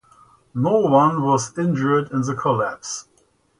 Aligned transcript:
No 0.55 0.79
one 0.79 1.21
was 1.21 1.55
injured 1.59 2.09
in 2.11 2.21
the 2.21 2.33
collapse. 2.33 3.05